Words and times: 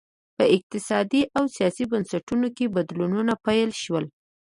په 0.37 0.43
اقتصادي 0.55 1.21
او 1.37 1.43
سیاسي 1.55 1.83
بنسټونو 1.91 2.47
کې 2.57 2.73
بدلونونه 2.75 3.33
پیل 3.45 3.69
شول 3.83 4.05